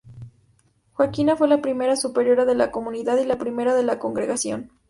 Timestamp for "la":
1.47-1.61, 2.55-2.71, 3.25-3.37, 3.83-3.99